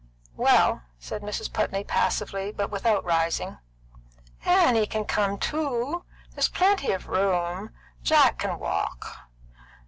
[0.35, 1.53] "Well," said Mrs.
[1.53, 3.59] Putney passively, but without rising.
[4.43, 6.05] "Annie can come too.
[6.33, 7.69] There's plenty of room.
[8.01, 9.19] Jack can walk."